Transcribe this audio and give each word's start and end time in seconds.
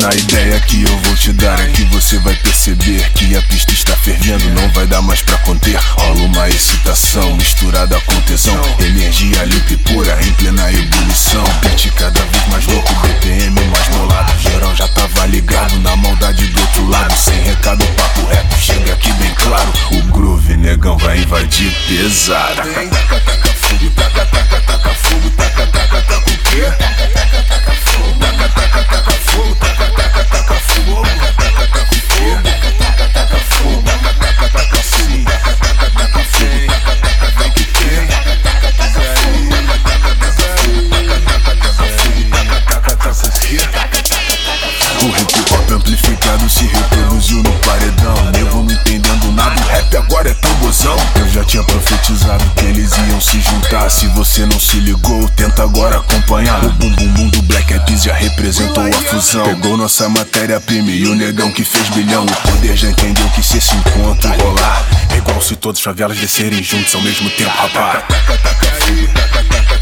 Na 0.00 0.14
ideia 0.14 0.60
que 0.60 0.82
eu 0.82 0.98
vou 0.98 1.16
te 1.16 1.32
dar 1.32 1.58
é 1.58 1.66
que 1.68 1.82
você 1.84 2.18
vai 2.18 2.34
perceber 2.36 3.10
que 3.12 3.34
a 3.34 3.42
pista 3.42 3.72
está 3.72 3.96
fervendo, 3.96 4.44
não 4.50 4.68
vai 4.70 4.86
dar 4.86 5.00
mais 5.00 5.22
pra 5.22 5.38
conter. 5.38 5.74
Rola 5.76 6.20
uma 6.20 6.48
excitação 6.50 7.34
misturada 7.36 7.98
com 8.02 8.20
tesão, 8.22 8.60
energia 8.78 9.42
limpa 9.44 9.72
e 9.72 9.76
pura 9.78 10.18
em 10.22 10.32
plena 10.34 10.70
ebulição. 10.70 11.44
Beat 11.62 11.90
cada 11.94 12.20
vez 12.20 12.46
mais 12.48 12.66
louco, 12.66 12.94
BPM 12.94 13.58
mais 13.70 13.88
bolado. 13.88 14.32
Geral 14.38 14.76
já 14.76 14.86
tava 14.88 15.26
ligado 15.26 15.78
na 15.80 15.96
maldade 15.96 16.46
do 16.46 16.60
outro 16.60 16.88
lado. 16.88 17.16
Sem 17.16 17.40
recado, 17.42 17.84
papo 17.96 18.26
reto, 18.26 18.56
chega 18.58 18.92
aqui 18.92 19.12
bem 19.14 19.34
claro. 19.34 19.72
O 19.92 20.02
groove, 20.12 20.56
negão, 20.56 20.98
vai 20.98 21.18
invadir 21.18 21.74
pesado. 21.88 22.56
Taca, 22.56 22.86
taca, 22.86 23.20
taca, 23.20 23.46
amplificado 45.86 46.50
se 46.50 46.64
reproduziu 46.66 47.42
no 47.42 47.52
paredão. 47.60 48.14
Nego 48.32 48.56
não 48.56 48.74
entendendo 48.74 49.32
nada, 49.32 49.60
o 49.60 49.68
rap 49.68 49.96
agora 49.96 50.30
é 50.30 50.34
tambozão. 50.34 50.96
Eu 51.14 51.28
já 51.28 51.44
tinha 51.44 51.62
profetizado 51.62 52.44
que 52.56 52.64
eles 52.64 52.90
iam 53.08 53.20
se 53.20 53.40
juntar. 53.40 53.88
Se 53.88 54.06
você 54.08 54.44
não 54.44 54.58
se 54.58 54.80
ligou, 54.80 55.28
tenta 55.30 55.62
agora 55.62 55.98
acompanhar. 55.98 56.64
O 56.64 56.70
bum 56.70 56.90
bum 56.90 57.28
do 57.28 57.42
Black 57.42 57.72
Eyed 57.72 57.96
já 57.98 58.14
representou 58.14 58.84
a 58.84 58.92
fusão. 58.92 59.44
Pegou 59.44 59.76
nossa 59.76 60.08
matéria-prima 60.08 60.90
e 60.90 61.06
o 61.06 61.14
negão 61.14 61.52
que 61.52 61.64
fez 61.64 61.88
bilhão. 61.90 62.24
O 62.24 62.50
poder 62.50 62.76
já 62.76 62.90
entendeu 62.90 63.28
que 63.30 63.42
se 63.42 63.58
esse 63.58 63.74
encontro 63.76 64.28
rolar, 64.42 64.84
é 65.12 65.18
igual 65.18 65.40
se 65.40 65.54
todas 65.54 65.78
as 65.78 65.84
favelas 65.84 66.18
descerem 66.18 66.62
juntos 66.62 66.94
ao 66.94 67.02
mesmo 67.02 67.30
tempo, 67.30 67.50
rapaz. 67.50 68.02
Taca, 68.08 68.38
taca 68.38 68.70
taca, 68.70 69.75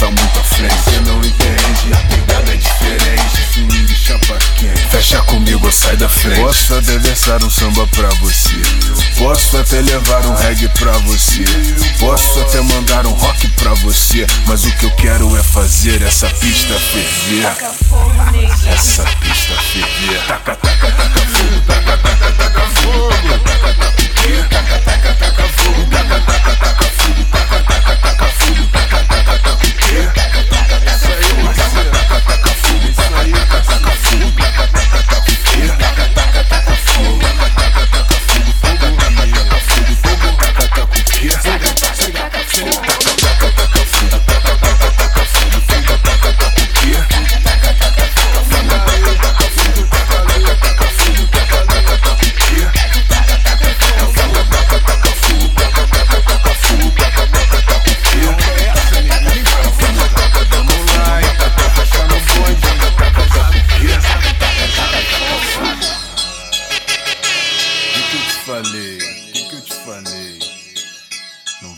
tá 0.00 0.06
muito 0.06 0.40
à 0.40 0.42
frente. 0.42 0.74
Você 0.74 1.00
não 1.00 1.18
entende, 1.18 1.92
a 1.92 1.98
pegada 2.08 2.52
é 2.52 2.56
diferente. 2.56 3.20
Swing 3.52 3.94
chapa 3.94 4.38
quente. 4.56 4.88
Fecha 4.88 5.22
comigo 5.22 5.66
ou 5.66 5.72
sai 5.72 5.96
da 5.96 6.08
frente. 6.08 6.40
Posso 6.40 6.74
até 6.74 6.98
versar 6.98 7.44
um 7.44 7.50
samba 7.50 7.86
pra 7.88 8.08
você. 8.20 8.56
Posso 9.18 9.58
até 9.58 9.80
levar 9.82 10.24
um 10.26 10.34
reggae 10.34 10.68
pra 10.70 10.92
você. 10.98 11.44
Posso 11.98 12.40
até 12.40 12.60
mandar 12.62 13.06
um 13.06 13.12
rock 13.12 13.46
pra 13.48 13.74
você. 13.74 14.26
Mas 14.46 14.64
o 14.64 14.72
que 14.72 14.86
eu 14.86 14.90
quero 14.92 15.36
é 15.36 15.42
fazer 15.42 16.02
essa 16.02 16.28
pista 16.30 16.74
ferver. 16.74 17.46
Essa 18.72 19.04
pista 19.20 19.54
ferver. 19.54 20.26
Taca, 20.26 20.56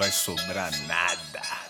vai 0.00 0.10
sobrar 0.10 0.72
nada. 0.86 1.69